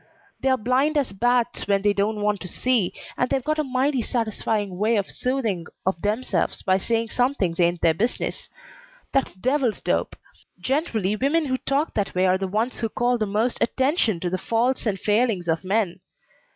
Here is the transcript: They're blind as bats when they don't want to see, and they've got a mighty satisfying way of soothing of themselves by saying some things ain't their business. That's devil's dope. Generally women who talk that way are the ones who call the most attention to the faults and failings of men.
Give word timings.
They're 0.39 0.57
blind 0.57 0.97
as 0.97 1.11
bats 1.13 1.67
when 1.67 1.83
they 1.83 1.93
don't 1.93 2.21
want 2.21 2.39
to 2.39 2.47
see, 2.47 2.91
and 3.19 3.29
they've 3.29 3.43
got 3.43 3.59
a 3.59 3.63
mighty 3.63 4.01
satisfying 4.01 4.79
way 4.79 4.95
of 4.95 5.11
soothing 5.11 5.67
of 5.85 6.01
themselves 6.01 6.63
by 6.63 6.79
saying 6.79 7.09
some 7.09 7.35
things 7.35 7.59
ain't 7.59 7.81
their 7.81 7.93
business. 7.93 8.49
That's 9.11 9.35
devil's 9.35 9.79
dope. 9.79 10.15
Generally 10.59 11.17
women 11.17 11.45
who 11.45 11.57
talk 11.57 11.93
that 11.93 12.15
way 12.15 12.25
are 12.25 12.39
the 12.39 12.47
ones 12.47 12.79
who 12.79 12.89
call 12.89 13.19
the 13.19 13.27
most 13.27 13.59
attention 13.61 14.19
to 14.21 14.31
the 14.31 14.39
faults 14.39 14.87
and 14.87 14.99
failings 14.99 15.47
of 15.47 15.63
men. 15.63 15.99